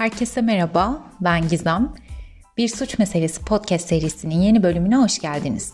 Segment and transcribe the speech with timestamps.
[0.00, 1.92] Herkese merhaba, ben Gizem.
[2.56, 5.72] Bir Suç Meselesi podcast serisinin yeni bölümüne hoş geldiniz.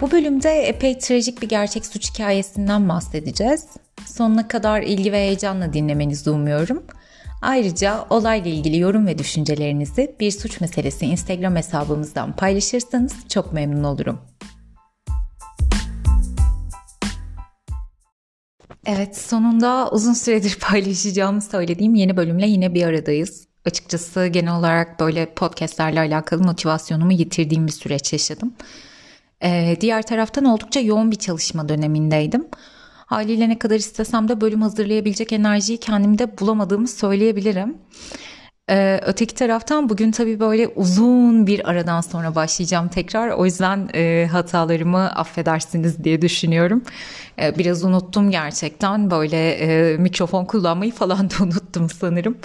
[0.00, 3.66] Bu bölümde epey trajik bir gerçek suç hikayesinden bahsedeceğiz.
[4.06, 6.82] Sonuna kadar ilgi ve heyecanla dinlemenizi umuyorum.
[7.42, 14.20] Ayrıca olayla ilgili yorum ve düşüncelerinizi Bir Suç Meselesi Instagram hesabımızdan paylaşırsanız çok memnun olurum.
[18.86, 23.46] Evet sonunda uzun süredir paylaşacağımı söylediğim yeni bölümle yine bir aradayız.
[23.64, 28.54] Açıkçası genel olarak böyle podcastlerle alakalı motivasyonumu yitirdiğim bir süreç yaşadım.
[29.44, 32.48] Ee, diğer taraftan oldukça yoğun bir çalışma dönemindeydim.
[33.06, 37.78] Haliyle ne kadar istesem de bölüm hazırlayabilecek enerjiyi kendimde bulamadığımı söyleyebilirim.
[38.72, 43.28] Ee, öteki taraftan bugün tabii böyle uzun bir aradan sonra başlayacağım tekrar.
[43.28, 46.82] O yüzden e, hatalarımı affedersiniz diye düşünüyorum.
[47.42, 52.36] E, biraz unuttum gerçekten böyle e, mikrofon kullanmayı falan da unuttum sanırım.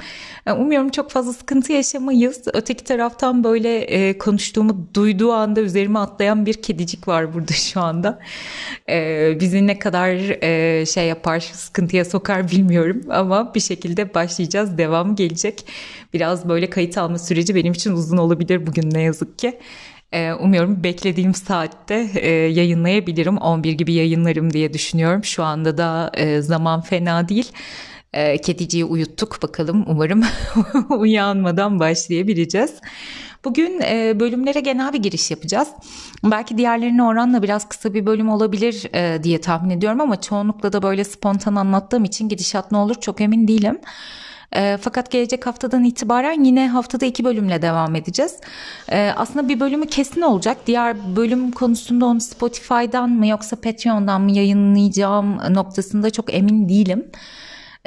[0.48, 2.42] E, umuyorum çok fazla sıkıntı yaşamayız.
[2.54, 8.20] Öteki taraftan böyle e, konuştuğumu duyduğu anda üzerime atlayan bir kedicik var burada şu anda.
[8.90, 14.78] E, bizi ne kadar e, şey yapar sıkıntıya sokar bilmiyorum ama bir şekilde başlayacağız.
[14.78, 15.66] Devamı gelecek.
[16.18, 19.60] Biraz böyle kayıt alma süreci benim için uzun olabilir bugün ne yazık ki.
[20.12, 23.38] Ee, umuyorum beklediğim saatte e, yayınlayabilirim.
[23.38, 25.24] 11 gibi yayınlarım diye düşünüyorum.
[25.24, 27.52] Şu anda da e, zaman fena değil.
[28.14, 30.24] E, kediciyi uyuttuk bakalım umarım
[30.90, 32.74] uyanmadan başlayabileceğiz.
[33.46, 33.80] Bugün
[34.20, 35.68] bölümlere genel bir giriş yapacağız.
[36.24, 38.84] Belki diğerlerine oranla biraz kısa bir bölüm olabilir
[39.24, 43.48] diye tahmin ediyorum ama çoğunlukla da böyle spontan anlattığım için gidişat ne olur çok emin
[43.48, 43.80] değilim.
[44.56, 48.36] E, fakat gelecek haftadan itibaren yine haftada iki bölümle devam edeceğiz.
[48.92, 50.58] E, aslında bir bölümü kesin olacak.
[50.68, 57.12] Diğer bölüm konusunda onu Spotify'dan mı yoksa Patreon'dan mı yayınlayacağım noktasında çok emin değilim.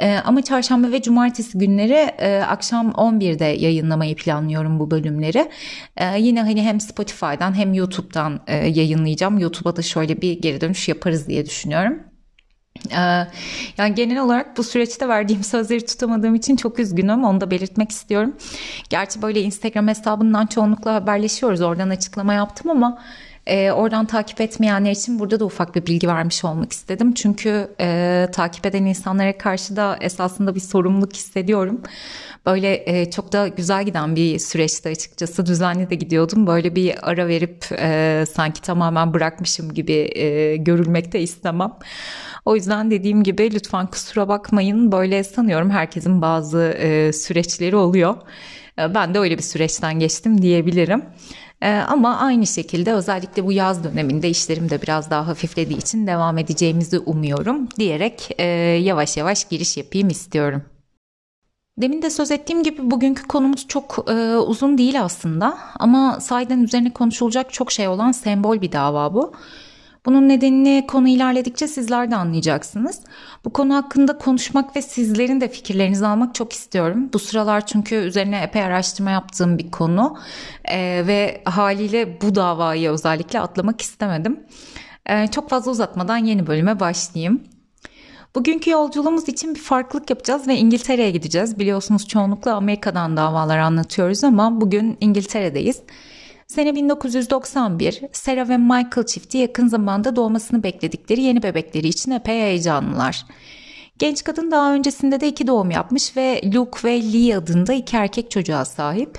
[0.01, 5.51] Ee, ama çarşamba ve cumartesi günleri e, akşam 11'de yayınlamayı planlıyorum bu bölümleri.
[5.97, 9.39] Ee, yine hani hem Spotify'dan hem YouTube'dan e, yayınlayacağım.
[9.39, 12.10] YouTube'a da şöyle bir geri dönüş yaparız diye düşünüyorum.
[12.89, 13.27] Ee,
[13.77, 17.23] yani genel olarak bu süreçte verdiğim sözleri tutamadığım için çok üzgünüm.
[17.23, 18.35] Onu da belirtmek istiyorum.
[18.89, 21.61] Gerçi böyle Instagram hesabından çoğunlukla haberleşiyoruz.
[21.61, 22.97] Oradan açıklama yaptım ama
[23.47, 27.13] e, oradan takip etmeyenler için burada da ufak bir bilgi vermiş olmak istedim.
[27.13, 31.81] Çünkü e, takip eden insanlara karşı da esasında bir sorumluluk hissediyorum.
[32.45, 35.45] Böyle e, çok da güzel giden bir süreçti açıkçası.
[35.45, 36.47] Düzenli de gidiyordum.
[36.47, 41.71] Böyle bir ara verip e, sanki tamamen bırakmışım gibi e, görülmek de istemem.
[42.45, 44.91] O yüzden dediğim gibi lütfen kusura bakmayın.
[44.91, 48.15] Böyle sanıyorum herkesin bazı e, süreçleri oluyor.
[48.79, 51.03] E, ben de öyle bir süreçten geçtim diyebilirim.
[51.61, 56.37] E, ama aynı şekilde özellikle bu yaz döneminde işlerim de biraz daha hafiflediği için devam
[56.37, 58.43] edeceğimizi umuyorum diyerek e,
[58.83, 60.63] yavaş yavaş giriş yapayım istiyorum.
[61.77, 66.93] Demin de söz ettiğim gibi bugünkü konumuz çok e, uzun değil aslında ama sahiden üzerine
[66.93, 69.33] konuşulacak çok şey olan sembol bir dava bu.
[70.05, 72.99] Bunun nedenini konu ilerledikçe sizler de anlayacaksınız.
[73.45, 77.09] Bu konu hakkında konuşmak ve sizlerin de fikirlerinizi almak çok istiyorum.
[77.13, 80.17] Bu sıralar çünkü üzerine epey araştırma yaptığım bir konu
[80.65, 84.39] ee, ve haliyle bu davayı özellikle atlamak istemedim.
[85.05, 87.41] Ee, çok fazla uzatmadan yeni bölüme başlayayım.
[88.35, 91.59] Bugünkü yolculuğumuz için bir farklılık yapacağız ve İngiltere'ye gideceğiz.
[91.59, 95.81] Biliyorsunuz çoğunlukla Amerika'dan davalar anlatıyoruz ama bugün İngiltere'deyiz.
[96.51, 103.25] Sene 1991, Sarah ve Michael çifti yakın zamanda doğmasını bekledikleri yeni bebekleri için epey heyecanlılar.
[103.99, 108.31] Genç kadın daha öncesinde de iki doğum yapmış ve Luke ve Lee adında iki erkek
[108.31, 109.17] çocuğa sahip.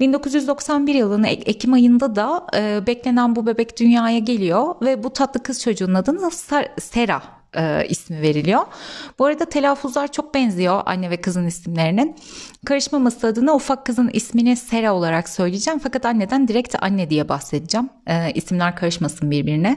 [0.00, 5.60] 1991 yılının Ekim ayında da e, beklenen bu bebek dünyaya geliyor ve bu tatlı kız
[5.62, 6.30] çocuğunun adına
[6.78, 7.22] Sera
[7.56, 8.62] e, ismi veriliyor.
[9.18, 12.16] Bu arada telaffuzlar çok benziyor anne ve kızın isimlerinin.
[12.66, 17.88] Karışmaması adına ufak kızın ismini Sera olarak söyleyeceğim fakat anneden direkt anne diye bahsedeceğim.
[18.06, 19.76] E, isimler karışmasın birbirine.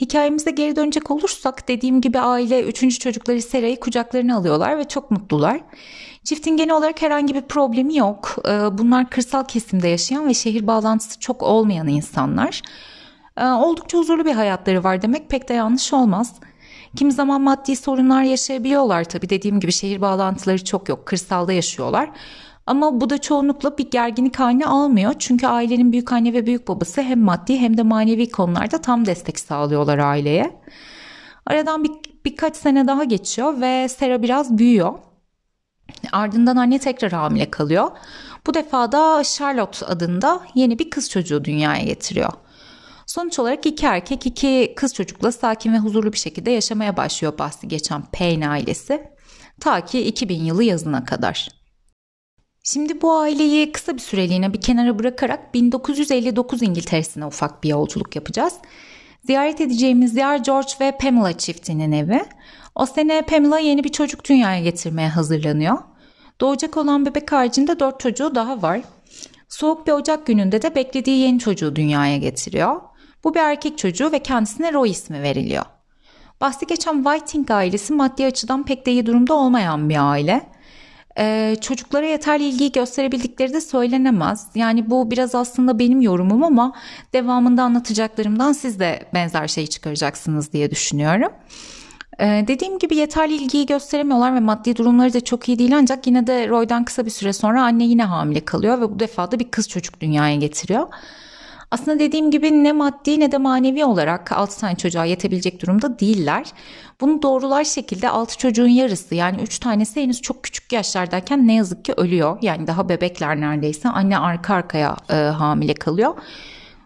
[0.00, 5.60] Hikayemize geri dönecek olursak dediğim gibi aile üçüncü çocukları Sera'yı kucaklarına alıyorlar ve çok mutlular.
[6.24, 8.36] Çiftin genel olarak herhangi bir problemi yok.
[8.48, 12.62] E, bunlar kırsal kesimde yaşayan ve şehir bağlantısı çok olmayan insanlar.
[13.36, 16.34] E, oldukça huzurlu bir hayatları var demek pek de yanlış olmaz.
[16.96, 22.10] Kimi zaman maddi sorunlar yaşayabiliyorlar tabii dediğim gibi şehir bağlantıları çok yok kırsalda yaşıyorlar.
[22.66, 25.14] Ama bu da çoğunlukla bir gerginlik haline almıyor.
[25.18, 29.38] Çünkü ailenin büyük anne ve büyük babası hem maddi hem de manevi konularda tam destek
[29.38, 30.60] sağlıyorlar aileye.
[31.46, 31.90] Aradan bir,
[32.24, 34.94] birkaç sene daha geçiyor ve Sera biraz büyüyor.
[36.12, 37.90] Ardından anne tekrar hamile kalıyor.
[38.46, 42.32] Bu defa da Charlotte adında yeni bir kız çocuğu dünyaya getiriyor.
[43.14, 47.68] Sonuç olarak iki erkek iki kız çocukla sakin ve huzurlu bir şekilde yaşamaya başlıyor bahsi
[47.68, 49.10] geçen Payne ailesi.
[49.60, 51.48] Ta ki 2000 yılı yazına kadar.
[52.62, 58.54] Şimdi bu aileyi kısa bir süreliğine bir kenara bırakarak 1959 İngiltere'sine ufak bir yolculuk yapacağız.
[59.24, 62.24] Ziyaret edeceğimiz yer George ve Pamela çiftinin evi.
[62.74, 65.78] O sene Pamela yeni bir çocuk dünyaya getirmeye hazırlanıyor.
[66.40, 68.80] Doğacak olan bebek haricinde dört çocuğu daha var.
[69.48, 72.93] Soğuk bir Ocak gününde de beklediği yeni çocuğu dünyaya getiriyor.
[73.24, 75.64] Bu bir erkek çocuğu ve kendisine Roy ismi veriliyor.
[76.40, 80.46] Bahsi geçen Whiting ailesi maddi açıdan pek de iyi durumda olmayan bir aile.
[81.18, 84.46] Ee, çocuklara yeterli ilgiyi gösterebildikleri de söylenemez.
[84.54, 86.72] Yani bu biraz aslında benim yorumum ama
[87.12, 91.32] devamında anlatacaklarımdan siz de benzer şeyi çıkaracaksınız diye düşünüyorum.
[92.20, 96.26] Ee, dediğim gibi yeterli ilgiyi gösteremiyorlar ve maddi durumları da çok iyi değil ancak yine
[96.26, 99.50] de Roy'dan kısa bir süre sonra anne yine hamile kalıyor ve bu defa da bir
[99.50, 100.86] kız çocuk dünyaya getiriyor.
[101.74, 106.46] Aslında dediğim gibi ne maddi ne de manevi olarak 6 tane çocuğa yetebilecek durumda değiller.
[107.00, 111.84] Bunu doğrular şekilde 6 çocuğun yarısı yani 3 tanesi henüz çok küçük yaşlardayken ne yazık
[111.84, 112.38] ki ölüyor.
[112.42, 116.14] Yani daha bebekler neredeyse anne arka arkaya e, hamile kalıyor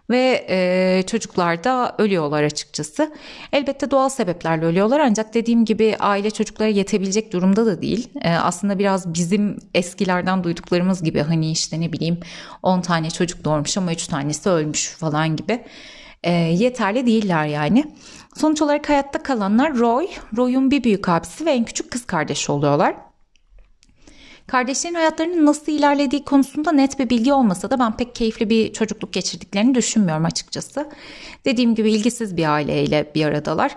[0.09, 3.13] ve e, çocuklar da ölüyorlar açıkçası.
[3.53, 8.09] Elbette doğal sebeplerle ölüyorlar ancak dediğim gibi aile çocuklara yetebilecek durumda da değil.
[8.21, 12.19] E, aslında biraz bizim eskilerden duyduklarımız gibi hani işte ne bileyim
[12.63, 15.63] 10 tane çocuk doğurmuş ama 3 tanesi ölmüş falan gibi.
[16.23, 17.83] E, yeterli değiller yani.
[18.35, 20.07] Sonuç olarak hayatta kalanlar Roy,
[20.37, 22.95] Roy'un bir büyük abisi ve en küçük kız kardeşi oluyorlar.
[24.49, 29.13] Kardeşlerin hayatlarının nasıl ilerlediği konusunda net bir bilgi olmasa da ben pek keyifli bir çocukluk
[29.13, 30.89] geçirdiklerini düşünmüyorum açıkçası.
[31.45, 33.75] Dediğim gibi ilgisiz bir aileyle bir aradalar.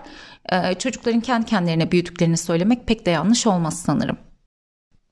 [0.51, 4.17] Ee, çocukların kendi kendilerine büyüdüklerini söylemek pek de yanlış olmaz sanırım.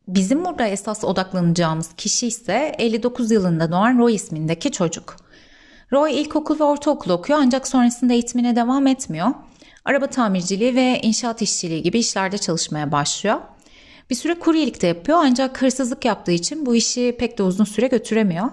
[0.07, 5.15] Bizim burada esas odaklanacağımız kişi ise 59 yılında doğan Roy ismindeki çocuk.
[5.91, 9.27] Roy ilkokul ve ortaokul okuyor ancak sonrasında eğitimine devam etmiyor.
[9.85, 13.37] Araba tamirciliği ve inşaat işçiliği gibi işlerde çalışmaya başlıyor.
[14.09, 17.87] Bir süre kuryelik de yapıyor ancak hırsızlık yaptığı için bu işi pek de uzun süre
[17.87, 18.49] götüremiyor.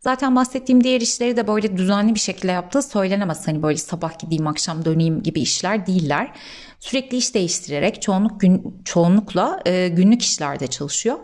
[0.00, 3.48] Zaten bahsettiğim diğer işleri de böyle düzenli bir şekilde yaptığı söylenemez.
[3.48, 6.32] Hani böyle sabah gideyim akşam döneyim gibi işler değiller.
[6.80, 11.18] Sürekli iş değiştirerek çoğunluk gün, çoğunlukla e, günlük işlerde çalışıyor.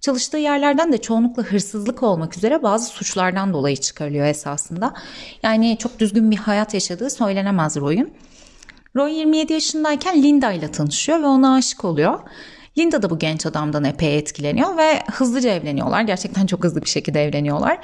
[0.00, 4.94] Çalıştığı yerlerden de çoğunlukla hırsızlık olmak üzere bazı suçlardan dolayı çıkarılıyor esasında.
[5.42, 8.10] Yani çok düzgün bir hayat yaşadığı söylenemez Roy'un.
[8.96, 12.20] Roy 27 yaşındayken Linda ile tanışıyor ve ona aşık oluyor.
[12.78, 16.02] Linda da bu genç adamdan epey etkileniyor ve hızlıca evleniyorlar.
[16.02, 17.78] Gerçekten çok hızlı bir şekilde evleniyorlar.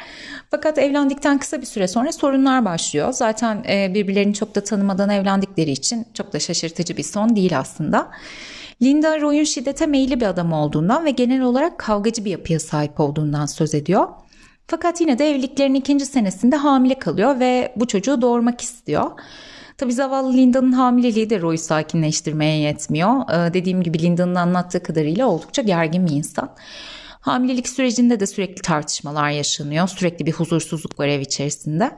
[0.50, 3.12] Fakat evlendikten kısa bir süre sonra sorunlar başlıyor.
[3.12, 8.11] Zaten e, birbirlerini çok da tanımadan evlendikleri için çok da şaşırtıcı bir son değil aslında.
[8.82, 13.46] Linda Roy'un şiddete meyilli bir adam olduğundan ve genel olarak kavgacı bir yapıya sahip olduğundan
[13.46, 14.08] söz ediyor.
[14.67, 19.11] Fakat yine de evliliklerin ikinci senesinde hamile kalıyor ve bu çocuğu doğurmak istiyor.
[19.79, 23.31] Tabii zavallı Linda'nın hamileliği de Roy'u sakinleştirmeye yetmiyor.
[23.31, 26.55] Ee, dediğim gibi Linda'nın anlattığı kadarıyla oldukça gergin bir insan.
[27.21, 29.88] Hamilelik sürecinde de sürekli tartışmalar yaşanıyor.
[29.88, 31.91] Sürekli bir huzursuzluk var ev içerisinde.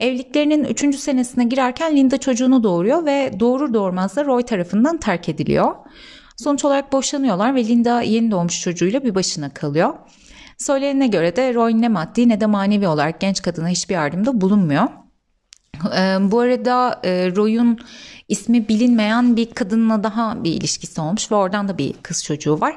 [0.00, 0.96] Evliliklerinin 3.
[0.96, 5.74] senesine girerken Linda çocuğunu doğuruyor ve doğurur doğurmaz da Roy tarafından terk ediliyor.
[6.36, 9.94] Sonuç olarak boşanıyorlar ve Linda yeni doğmuş çocuğuyla bir başına kalıyor.
[10.58, 14.88] Söylenene göre de Roy ne maddi ne de manevi olarak genç kadına hiçbir yardımda bulunmuyor.
[15.76, 17.78] Ee, bu arada e, Roy'un
[18.28, 22.76] ismi bilinmeyen bir kadınla daha bir ilişkisi olmuş ve oradan da bir kız çocuğu var.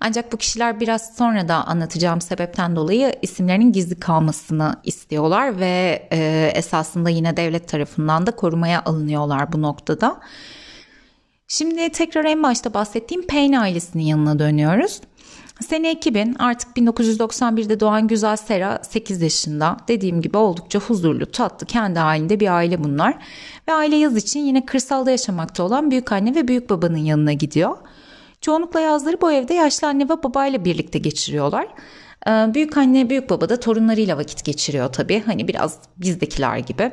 [0.00, 6.50] Ancak bu kişiler biraz sonra da anlatacağım sebepten dolayı isimlerinin gizli kalmasını istiyorlar ve e,
[6.54, 10.20] esasında yine devlet tarafından da korumaya alınıyorlar bu noktada.
[11.48, 15.00] Şimdi tekrar en başta bahsettiğim Payne ailesinin yanına dönüyoruz.
[15.60, 19.76] Sene 2000 artık 1991'de doğan güzel Sera 8 yaşında.
[19.88, 23.18] Dediğim gibi oldukça huzurlu, tatlı, kendi halinde bir aile bunlar.
[23.68, 27.76] Ve aile yaz için yine kırsalda yaşamakta olan büyük anne ve büyük babanın yanına gidiyor.
[28.40, 31.68] Çoğunlukla yazları bu evde yaşlı anne ve babayla birlikte geçiriyorlar.
[32.26, 35.22] Ee, büyük anne, büyük baba da torunlarıyla vakit geçiriyor tabii.
[35.26, 36.92] Hani biraz bizdekiler gibi.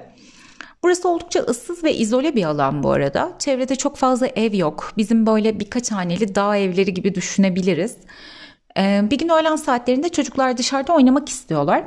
[0.83, 3.31] Burası oldukça ıssız ve izole bir alan bu arada.
[3.39, 4.93] Çevrede çok fazla ev yok.
[4.97, 7.97] Bizim böyle birkaç haneli dağ evleri gibi düşünebiliriz.
[8.77, 11.83] Ee, bir gün öğlen saatlerinde çocuklar dışarıda oynamak istiyorlar.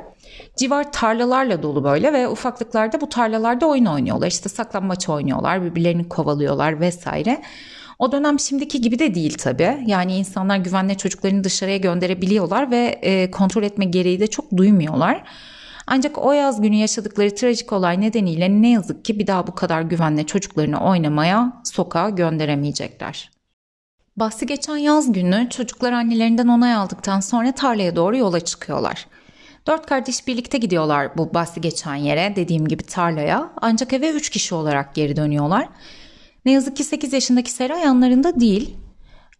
[0.57, 4.27] Civar tarlalarla dolu böyle ve ufaklıklarda bu tarlalarda oyun oynuyorlar.
[4.27, 7.41] İşte saklanmaç oynuyorlar, birbirlerini kovalıyorlar vesaire.
[7.99, 9.77] O dönem şimdiki gibi de değil tabii.
[9.85, 15.23] Yani insanlar güvenle çocuklarını dışarıya gönderebiliyorlar ve e, kontrol etme gereği de çok duymuyorlar.
[15.87, 19.81] Ancak o yaz günü yaşadıkları trajik olay nedeniyle ne yazık ki bir daha bu kadar
[19.81, 23.38] güvenle çocuklarını oynamaya sokağa gönderemeyecekler.
[24.19, 29.07] Bahsi geçen yaz günü çocuklar annelerinden onay aldıktan sonra tarlaya doğru yola çıkıyorlar.
[29.67, 34.55] Dört kardeş birlikte gidiyorlar bu bahsi geçen yere dediğim gibi tarlaya ancak eve üç kişi
[34.55, 35.69] olarak geri dönüyorlar.
[36.45, 38.75] Ne yazık ki 8 yaşındaki Sera yanlarında değil.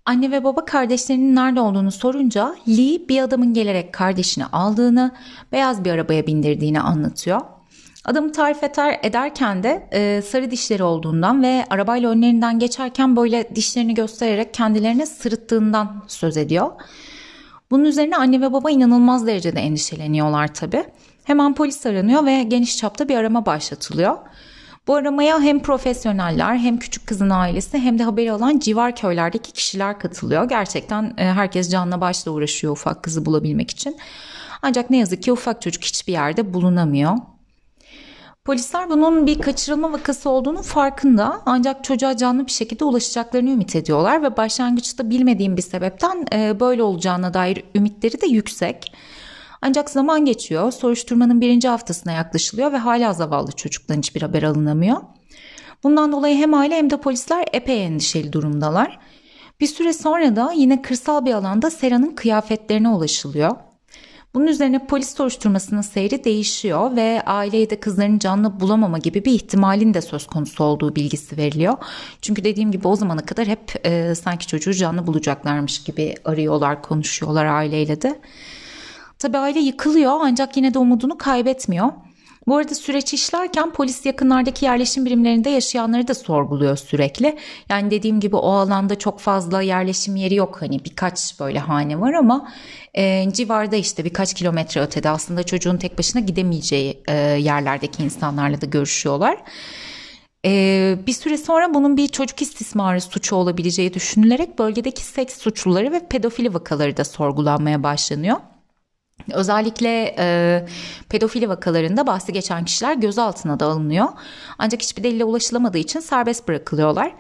[0.05, 5.12] Anne ve baba kardeşlerinin nerede olduğunu sorunca Lee bir adamın gelerek kardeşini aldığını,
[5.51, 7.41] beyaz bir arabaya bindirdiğini anlatıyor.
[8.06, 13.94] Adamı tarif eder, ederken de e, sarı dişleri olduğundan ve arabayla önlerinden geçerken böyle dişlerini
[13.94, 16.72] göstererek kendilerine sırıttığından söz ediyor.
[17.72, 20.84] Bunun üzerine anne ve baba inanılmaz derecede endişeleniyorlar tabii.
[21.24, 24.18] Hemen polis aranıyor ve geniş çapta bir arama başlatılıyor.
[24.88, 30.00] Bu aramaya hem profesyoneller hem küçük kızın ailesi hem de haberi alan civar köylerdeki kişiler
[30.00, 30.50] katılıyor.
[30.50, 33.98] Gerçekten e, herkes canla başla uğraşıyor ufak kızı bulabilmek için.
[34.62, 37.18] Ancak ne yazık ki ufak çocuk hiçbir yerde bulunamıyor.
[38.50, 44.24] Polisler bunun bir kaçırılma vakası olduğunu farkında ancak çocuğa canlı bir şekilde ulaşacaklarını ümit ediyorlar
[44.24, 48.94] ve başlangıçta bilmediğim bir sebepten e, böyle olacağına dair ümitleri de yüksek.
[49.62, 54.98] Ancak zaman geçiyor, soruşturmanın birinci haftasına yaklaşılıyor ve hala zavallı çocuktan hiçbir haber alınamıyor.
[55.84, 59.00] Bundan dolayı hem aile hem de polisler epey endişeli durumdalar.
[59.60, 63.56] Bir süre sonra da yine kırsal bir alanda Sera'nın kıyafetlerine ulaşılıyor.
[64.33, 69.93] Bunun üzerine polis soruşturmasının seyri değişiyor ve aileye de kızların canlı bulamama gibi bir ihtimalin
[69.93, 71.77] de söz konusu olduğu bilgisi veriliyor.
[72.21, 77.45] Çünkü dediğim gibi o zamana kadar hep e, sanki çocuğu canlı bulacaklarmış gibi arıyorlar, konuşuyorlar
[77.45, 78.19] aileyle de.
[79.19, 81.91] Tabi aile yıkılıyor ancak yine de umudunu kaybetmiyor.
[82.50, 87.38] Bu arada süreç işlerken polis yakınlardaki yerleşim birimlerinde yaşayanları da sorguluyor sürekli.
[87.70, 90.62] Yani dediğim gibi o alanda çok fazla yerleşim yeri yok.
[90.62, 92.51] Hani birkaç böyle hane var ama
[92.94, 98.65] e, civarda işte birkaç kilometre ötede aslında çocuğun tek başına gidemeyeceği e, yerlerdeki insanlarla da
[98.65, 99.38] görüşüyorlar.
[100.46, 106.08] Ee, bir süre sonra bunun bir çocuk istismarı suçu olabileceği düşünülerek bölgedeki seks suçluları ve
[106.08, 108.38] pedofili vakaları da sorgulanmaya başlanıyor.
[109.31, 110.65] Özellikle e,
[111.09, 114.07] pedofili vakalarında bahsi geçen kişiler gözaltına da alınıyor.
[114.57, 117.13] Ancak hiçbir delile ulaşılamadığı için serbest bırakılıyorlar.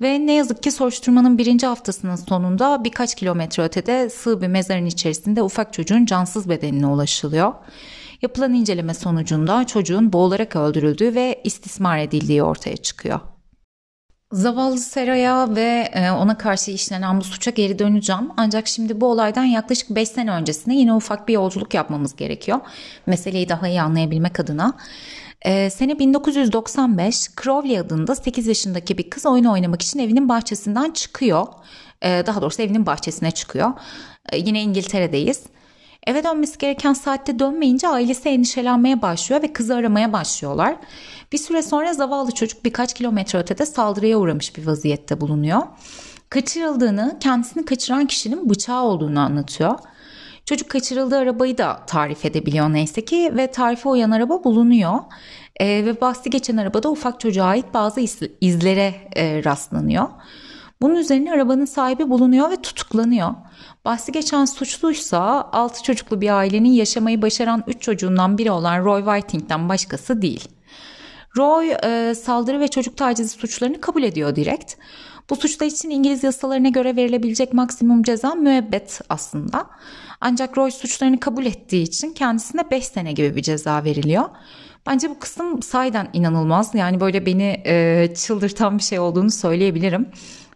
[0.00, 5.42] Ve ne yazık ki soruşturmanın birinci haftasının sonunda birkaç kilometre ötede sığ bir mezarın içerisinde
[5.42, 7.52] ufak çocuğun cansız bedenine ulaşılıyor.
[8.22, 13.20] Yapılan inceleme sonucunda çocuğun boğularak öldürüldüğü ve istismar edildiği ortaya çıkıyor.
[14.32, 18.30] Zavallı Sera'ya ve e, ona karşı işlenen bu suça geri döneceğim.
[18.36, 22.60] Ancak şimdi bu olaydan yaklaşık 5 sene öncesinde yine ufak bir yolculuk yapmamız gerekiyor.
[23.06, 24.76] Meseleyi daha iyi anlayabilmek adına.
[25.42, 31.46] Ee, sene 1995 Crowley adında 8 yaşındaki bir kız oyun oynamak için evinin bahçesinden çıkıyor.
[32.02, 33.72] Ee, daha doğrusu evinin bahçesine çıkıyor.
[34.32, 35.42] Ee, yine İngiltere'deyiz.
[36.06, 40.76] Eve dönmesi gereken saatte dönmeyince ailesi endişelenmeye başlıyor ve kızı aramaya başlıyorlar.
[41.32, 45.62] Bir süre sonra zavallı çocuk birkaç kilometre ötede saldırıya uğramış bir vaziyette bulunuyor.
[46.30, 49.78] Kaçırıldığını, kendisini kaçıran kişinin bıçağı olduğunu anlatıyor.
[50.44, 54.98] Çocuk kaçırıldığı arabayı da tarif edebiliyor neyse ki ve tarife uyan araba bulunuyor.
[55.56, 60.08] E, ve bahsi geçen arabada ufak çocuğa ait bazı iz, izlere e, rastlanıyor.
[60.82, 63.34] Bunun üzerine arabanın sahibi bulunuyor ve tutuklanıyor.
[63.84, 69.68] Bahsi geçen suçluysa 6 çocuklu bir ailenin yaşamayı başaran 3 çocuğundan biri olan Roy Whiting'den
[69.68, 70.48] başkası değil.
[71.36, 74.74] Roy e, saldırı ve çocuk tacizi suçlarını kabul ediyor direkt.
[75.30, 79.66] Bu suçlar için İngiliz yasalarına göre verilebilecek maksimum ceza müebbet aslında.
[80.20, 84.24] Ancak Roy suçlarını kabul ettiği için kendisine 5 sene gibi bir ceza veriliyor.
[84.86, 86.74] Bence bu kısım sayeden inanılmaz.
[86.74, 90.08] Yani böyle beni e, çıldırtan bir şey olduğunu söyleyebilirim.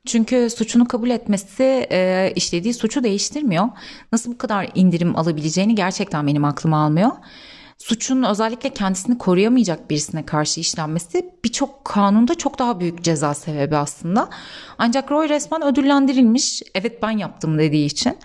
[0.07, 3.69] Çünkü suçunu kabul etmesi e, işlediği suçu değiştirmiyor.
[4.13, 7.11] Nasıl bu kadar indirim alabileceğini gerçekten benim aklıma almıyor
[7.81, 14.29] suçun özellikle kendisini koruyamayacak birisine karşı işlenmesi birçok kanunda çok daha büyük ceza sebebi aslında.
[14.79, 16.63] Ancak Roy resmen ödüllendirilmiş.
[16.75, 18.19] Evet ben yaptım dediği için.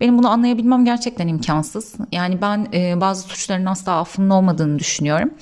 [0.00, 1.94] Benim bunu anlayabilmem gerçekten imkansız.
[2.12, 5.34] Yani ben e, bazı suçların asla affının olmadığını düşünüyorum.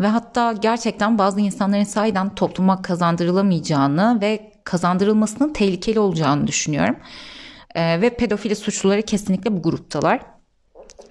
[0.00, 6.96] Ve hatta gerçekten bazı insanların sahiden topluma kazandırılamayacağını ve kazandırılmasının tehlikeli olacağını düşünüyorum.
[7.74, 10.20] E, ve pedofili suçluları kesinlikle bu gruptalar.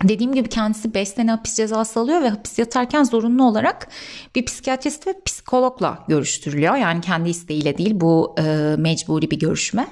[0.03, 3.87] Dediğim gibi kendisi 5 sene hapis cezası alıyor ve hapis yatarken zorunlu olarak
[4.35, 6.75] bir psikiyatrist ve psikologla görüştürülüyor.
[6.75, 9.87] Yani kendi isteğiyle değil bu e, mecburi bir görüşme.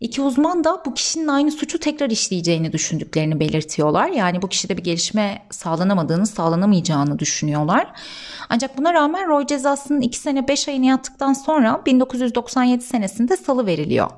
[0.00, 4.08] İki uzman da bu kişinin aynı suçu tekrar işleyeceğini düşündüklerini belirtiyorlar.
[4.08, 7.92] Yani bu kişide bir gelişme sağlanamadığını, sağlanamayacağını düşünüyorlar.
[8.48, 14.10] Ancak buna rağmen Roy cezasının 2 sene 5 ayını yattıktan sonra 1997 senesinde salı veriliyor.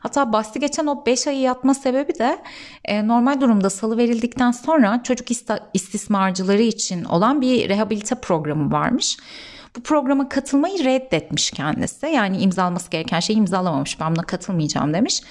[0.00, 2.38] Hatta bahsi geçen o 5 ayı yatma sebebi de
[2.84, 5.28] e, normal durumda salı verildikten sonra çocuk
[5.74, 9.16] istismarcıları için olan bir rehabilite programı varmış.
[9.76, 12.06] Bu programa katılmayı reddetmiş kendisi.
[12.06, 14.00] Yani imzalaması gereken şeyi imzalamamış.
[14.00, 15.22] Ben buna katılmayacağım demiş.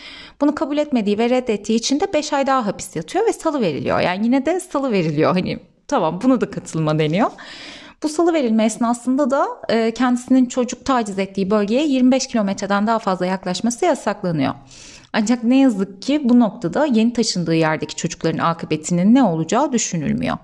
[0.41, 3.99] Bunu kabul etmediği ve reddettiği için de 5 ay daha hapis yatıyor ve salı veriliyor.
[3.99, 5.33] Yani yine de salı veriliyor.
[5.33, 7.29] Hani tamam bunu da katılma deniyor.
[8.03, 13.25] Bu salı verilme esnasında da e, kendisinin çocuk taciz ettiği bölgeye 25 kilometreden daha fazla
[13.25, 14.53] yaklaşması yasaklanıyor.
[15.13, 20.37] Ancak ne yazık ki bu noktada yeni taşındığı yerdeki çocukların akıbetinin ne olacağı düşünülmüyor.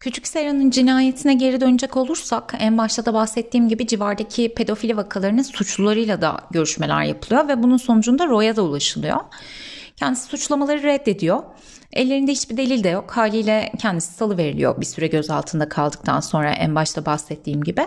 [0.00, 6.20] Küçük Sera'nın cinayetine geri dönecek olursak en başta da bahsettiğim gibi civardaki pedofili vakalarının suçlularıyla
[6.20, 9.20] da görüşmeler yapılıyor ve bunun sonucunda Roy'a da ulaşılıyor.
[9.96, 11.42] Kendisi suçlamaları reddediyor.
[11.92, 13.10] Ellerinde hiçbir delil de yok.
[13.10, 17.86] Haliyle kendisi salı veriliyor bir süre gözaltında kaldıktan sonra en başta bahsettiğim gibi.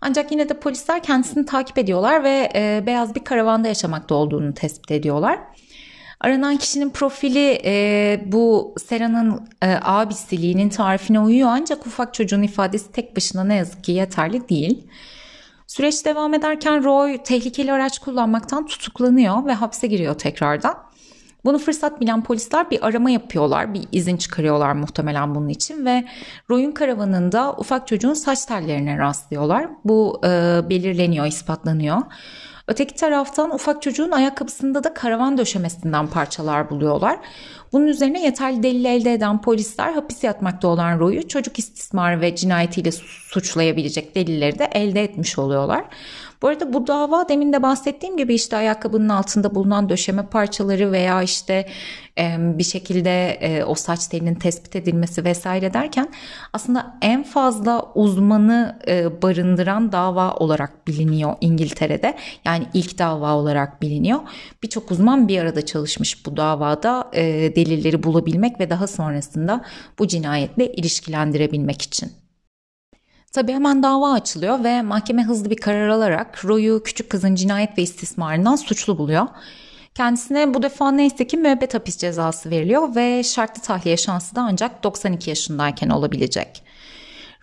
[0.00, 4.90] Ancak yine de polisler kendisini takip ediyorlar ve e, beyaz bir karavanda yaşamakta olduğunu tespit
[4.90, 5.38] ediyorlar.
[6.26, 13.16] Aranan kişinin profili e, bu Sera'nın e, abisiliğinin tarifine uyuyor ancak ufak çocuğun ifadesi tek
[13.16, 14.86] başına ne yazık ki yeterli değil.
[15.66, 20.74] Süreç devam ederken Roy tehlikeli araç kullanmaktan tutuklanıyor ve hapse giriyor tekrardan.
[21.44, 26.04] Bunu fırsat bilen polisler bir arama yapıyorlar, bir izin çıkarıyorlar muhtemelen bunun için ve
[26.50, 29.68] Roy'un karavanında ufak çocuğun saç tellerine rastlıyorlar.
[29.84, 31.98] Bu e, belirleniyor, ispatlanıyor.
[32.68, 37.18] Öteki taraftan ufak çocuğun ayakkabısında da karavan döşemesinden parçalar buluyorlar.
[37.72, 42.92] Bunun üzerine yeterli delil elde eden polisler hapis yatmakta olan Roy'u çocuk istismarı ve cinayetiyle
[42.92, 45.84] suçlayabilecek delilleri de elde etmiş oluyorlar.
[46.42, 51.22] Bu arada bu dava demin de bahsettiğim gibi işte ayakkabının altında bulunan döşeme parçaları veya
[51.22, 51.68] işte
[52.38, 56.08] bir şekilde o saç telinin tespit edilmesi vesaire derken
[56.52, 58.78] aslında en fazla uzmanı
[59.22, 62.16] barındıran dava olarak biliniyor İngiltere'de.
[62.44, 64.20] Yani ilk dava olarak biliniyor.
[64.62, 67.10] Birçok uzman bir arada çalışmış bu davada
[67.56, 69.64] delilleri bulabilmek ve daha sonrasında
[69.98, 72.12] bu cinayetle ilişkilendirebilmek için.
[73.36, 77.82] Tabi hemen dava açılıyor ve mahkeme hızlı bir karar alarak Roy'u küçük kızın cinayet ve
[77.82, 79.26] istismarından suçlu buluyor.
[79.94, 84.84] Kendisine bu defa neyse ki müebbet hapis cezası veriliyor ve şartlı tahliye şansı da ancak
[84.84, 86.62] 92 yaşındayken olabilecek.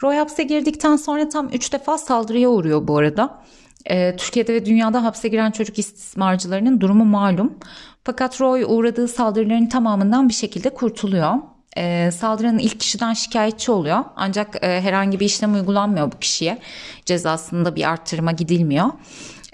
[0.04, 3.42] Roy hapse girdikten sonra tam 3 defa saldırıya uğruyor bu arada.
[3.90, 7.60] Ee, Türkiye'de ve dünyada hapse giren çocuk istismarcılarının durumu malum.
[8.04, 11.53] Fakat Roy uğradığı saldırıların tamamından bir şekilde kurtuluyor.
[11.78, 14.04] E, saldırının ilk kişiden şikayetçi oluyor.
[14.16, 16.60] Ancak e, herhangi bir işlem uygulanmıyor bu kişiye.
[17.06, 18.88] Cezasında bir arttırma gidilmiyor.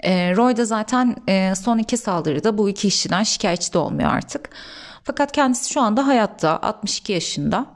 [0.00, 4.50] E, Roy da zaten e, son iki saldırıda bu iki işçiden şikayetçi de olmuyor artık.
[5.04, 7.66] Fakat kendisi şu anda hayatta 62 yaşında.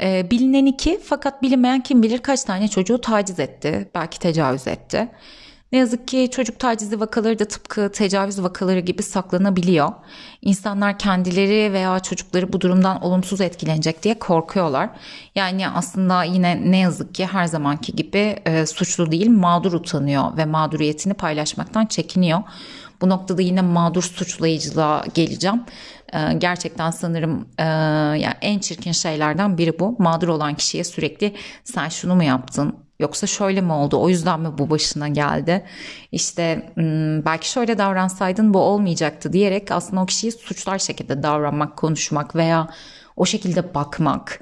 [0.00, 3.90] E, bilinen iki fakat bilinmeyen kim bilir kaç tane çocuğu taciz etti.
[3.94, 5.08] Belki tecavüz etti.
[5.72, 9.92] Ne yazık ki çocuk tacizi vakaları da tıpkı tecavüz vakaları gibi saklanabiliyor.
[10.42, 14.90] İnsanlar kendileri veya çocukları bu durumdan olumsuz etkilenecek diye korkuyorlar.
[15.34, 20.44] Yani aslında yine ne yazık ki her zamanki gibi e, suçlu değil mağdur utanıyor ve
[20.44, 22.42] mağduriyetini paylaşmaktan çekiniyor.
[23.00, 25.64] Bu noktada yine mağdur suçlayıcılığa geleceğim.
[26.12, 29.96] Ee, gerçekten sanırım e, yani en çirkin şeylerden biri bu.
[29.98, 34.00] Mağdur olan kişiye sürekli sen şunu mu yaptın, Yoksa şöyle mi oldu?
[34.00, 35.64] O yüzden mi bu başına geldi?
[36.12, 42.36] İşte hmm, belki şöyle davransaydın bu olmayacaktı diyerek aslında o kişiyi suçlar şekilde davranmak, konuşmak
[42.36, 42.68] veya
[43.16, 44.40] o şekilde bakmak.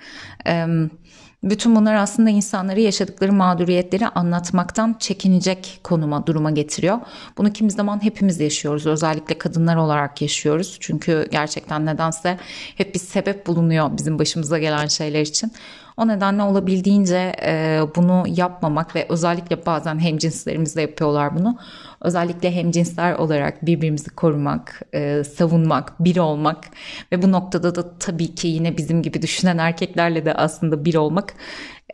[1.43, 6.99] Bütün bunlar aslında insanları yaşadıkları mağduriyetleri anlatmaktan çekinecek konuma, duruma getiriyor.
[7.39, 8.87] Bunu kimi zaman hepimiz yaşıyoruz.
[8.87, 10.77] Özellikle kadınlar olarak yaşıyoruz.
[10.81, 12.39] Çünkü gerçekten nedense
[12.77, 15.53] hep bir sebep bulunuyor bizim başımıza gelen şeyler için.
[15.97, 21.59] O nedenle olabildiğince e, bunu yapmamak ve özellikle bazen hemcinslerimiz de yapıyorlar bunu.
[22.01, 26.65] Özellikle hemcinsler olarak birbirimizi korumak, e, savunmak, bir olmak
[27.13, 31.35] ve bu noktada da tabii ki yine bizim gibi düşünen erkeklerle de aslında bir olmak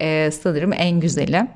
[0.01, 1.49] e, sanırım en güzeli.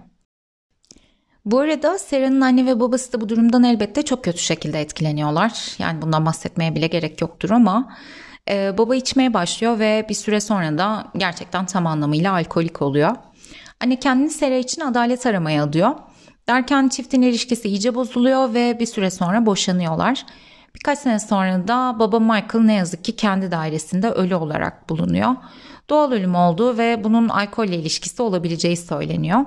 [1.45, 5.77] Bu arada Sera'nın anne ve babası da bu durumdan elbette çok kötü şekilde etkileniyorlar.
[5.79, 7.97] Yani bundan bahsetmeye bile gerek yoktur ama
[8.51, 13.17] ee, baba içmeye başlıyor ve bir süre sonra da gerçekten tam anlamıyla alkolik oluyor.
[13.81, 15.91] Anne kendini Sera için adalet aramaya alıyor.
[16.49, 20.27] Derken çiftin ilişkisi iyice bozuluyor ve bir süre sonra boşanıyorlar.
[20.75, 25.37] Birkaç sene sonra da baba Michael ne yazık ki kendi dairesinde ölü olarak bulunuyor.
[25.91, 29.41] Doğal ölüm olduğu ve bunun alkolle ilişkisi olabileceği söyleniyor.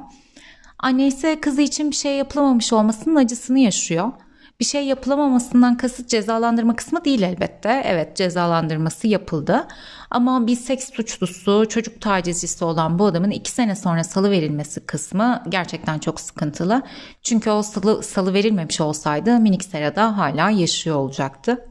[0.79, 4.11] Anne ise kızı için bir şey yapılamamış olmasının acısını yaşıyor
[4.59, 7.81] bir şey yapılamamasından kasıt cezalandırma kısmı değil elbette.
[7.85, 9.67] Evet cezalandırması yapıldı.
[10.09, 15.43] Ama bir seks suçlusu, çocuk tacizcisi olan bu adamın iki sene sonra salı verilmesi kısmı
[15.49, 16.81] gerçekten çok sıkıntılı.
[17.23, 21.65] Çünkü o salı, salı verilmemiş olsaydı minik Sera'da hala yaşıyor olacaktı.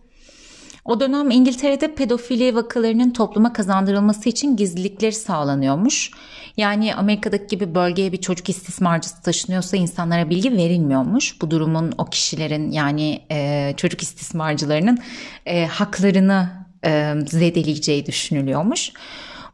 [0.89, 6.11] O dönem İngiltere'de pedofili vakalarının topluma kazandırılması için gizlilikleri sağlanıyormuş.
[6.57, 11.43] Yani Amerika'daki gibi bölgeye bir çocuk istismarcısı taşınıyorsa insanlara bilgi verilmiyormuş.
[11.43, 14.99] Bu durumun o kişilerin yani e, çocuk istismarcılarının
[15.47, 16.51] e, haklarını
[16.85, 18.93] e, zedeleyeceği düşünülüyormuş.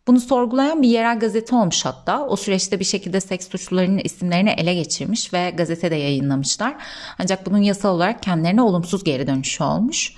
[0.06, 2.26] Bunu sorgulayan bir yerel gazete olmuş hatta.
[2.26, 6.74] O süreçte bir şekilde seks suçlularının isimlerini ele geçirmiş ve gazetede yayınlamışlar.
[7.18, 10.12] Ancak bunun yasal olarak kendilerine olumsuz geri dönüşü olmuş.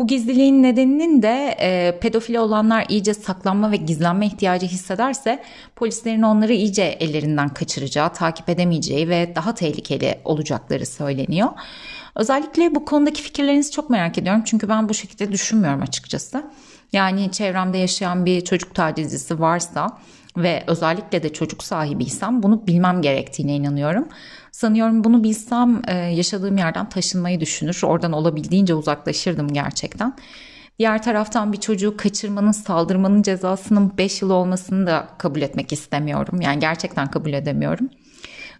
[0.00, 5.42] Bu gizliliğin nedeninin de e, pedofili olanlar iyice saklanma ve gizlenme ihtiyacı hissederse
[5.76, 11.48] polislerin onları iyice ellerinden kaçıracağı, takip edemeyeceği ve daha tehlikeli olacakları söyleniyor.
[12.14, 16.50] Özellikle bu konudaki fikirlerinizi çok merak ediyorum çünkü ben bu şekilde düşünmüyorum açıkçası.
[16.92, 19.98] Yani çevremde yaşayan bir çocuk tacizcisi varsa
[20.42, 24.08] ve özellikle de çocuk sahibiysem bunu bilmem gerektiğine inanıyorum.
[24.52, 27.80] Sanıyorum bunu bilsem e, yaşadığım yerden taşınmayı düşünür.
[27.84, 30.16] Oradan olabildiğince uzaklaşırdım gerçekten.
[30.78, 36.40] Diğer taraftan bir çocuğu kaçırmanın, saldırmanın cezasının 5 yıl olmasını da kabul etmek istemiyorum.
[36.40, 37.88] Yani gerçekten kabul edemiyorum.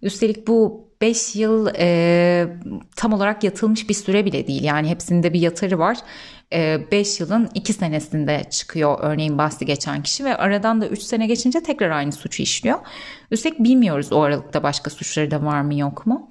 [0.02, 2.48] Üstelik bu 5 yıl e,
[2.96, 4.64] tam olarak yatılmış bir süre bile değil.
[4.64, 5.98] Yani hepsinde bir yatarı var.
[6.52, 11.26] 5 e, yılın 2 senesinde çıkıyor örneğin bahsi geçen kişi ve aradan da 3 sene
[11.26, 12.78] geçince tekrar aynı suçu işliyor.
[13.30, 16.30] Üstelik bilmiyoruz o aralıkta başka suçları da var mı yok mu?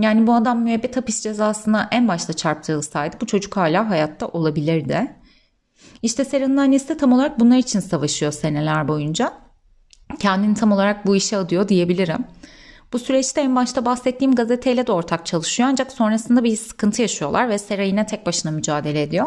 [0.00, 5.12] Yani bu adam müebbet hapis cezasına en başta çarptırılsaydı bu çocuk hala hayatta olabilirdi.
[6.02, 9.32] İşte Sera'nın annesi de tam olarak bunlar için savaşıyor seneler boyunca.
[10.18, 12.24] Kendini tam olarak bu işe adıyor diyebilirim.
[12.92, 17.58] Bu süreçte en başta bahsettiğim gazeteyle de ortak çalışıyor ancak sonrasında bir sıkıntı yaşıyorlar ve
[17.58, 19.26] Sera yine tek başına mücadele ediyor.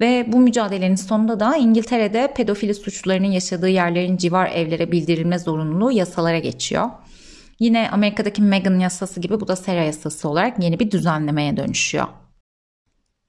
[0.00, 6.38] Ve bu mücadelenin sonunda da İngiltere'de pedofili suçlularının yaşadığı yerlerin civar evlere bildirilme zorunluluğu yasalara
[6.38, 6.90] geçiyor.
[7.60, 12.06] Yine Amerika'daki Meghan yasası gibi bu da Sera yasası olarak yeni bir düzenlemeye dönüşüyor.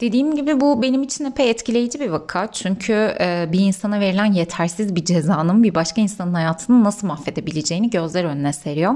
[0.01, 2.51] Dediğim gibi bu benim için epey etkileyici bir vaka.
[2.51, 8.23] Çünkü e, bir insana verilen yetersiz bir cezanın bir başka insanın hayatını nasıl mahvedebileceğini gözler
[8.23, 8.93] önüne seriyor.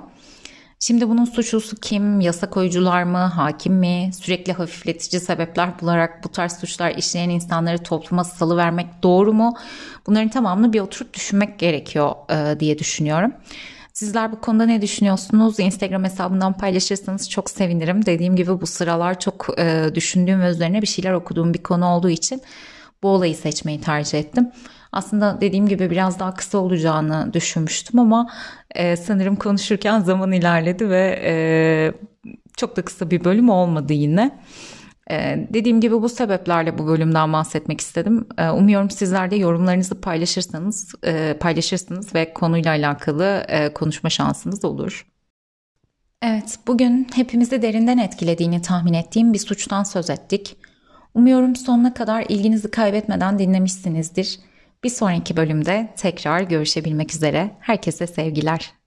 [0.80, 2.20] Şimdi bunun suçlusu kim?
[2.20, 3.18] Yasa koyucular mı?
[3.18, 4.12] Hakim mi?
[4.22, 9.54] Sürekli hafifletici sebepler bularak bu tarz suçlar işleyen insanları topluma salı vermek doğru mu?
[10.08, 13.34] Bunların tamamını bir oturup düşünmek gerekiyor e, diye düşünüyorum.
[13.94, 15.60] Sizler bu konuda ne düşünüyorsunuz?
[15.60, 18.06] Instagram hesabından paylaşırsanız çok sevinirim.
[18.06, 22.10] Dediğim gibi bu sıralar çok e, düşündüğüm ve üzerine bir şeyler okuduğum bir konu olduğu
[22.10, 22.42] için
[23.04, 24.52] bu olayı seçmeyi tercih ettim.
[24.92, 28.28] Aslında dediğim gibi biraz daha kısa olacağını düşünmüştüm ama
[28.76, 31.36] e, sanırım konuşurken zaman ilerledi ve e,
[32.58, 34.40] çok da kısa bir bölüm olmadı yine.
[35.12, 38.28] Ee, dediğim gibi bu sebeplerle bu bölümden bahsetmek istedim.
[38.38, 45.08] Ee, umuyorum sizler de yorumlarınızı paylaşırsanız e, paylaşırsınız ve konuyla alakalı e, konuşma şansınız olur.
[46.22, 50.58] Evet, bugün hepimizi derinden etkilediğini tahmin ettiğim bir suçtan söz ettik.
[51.14, 54.40] Umuyorum sonuna kadar ilginizi kaybetmeden dinlemişsinizdir.
[54.84, 57.52] Bir sonraki bölümde tekrar görüşebilmek üzere.
[57.60, 58.85] Herkese sevgiler.